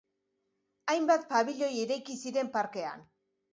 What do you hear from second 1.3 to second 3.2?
pabiloi eraiki ziren parkean.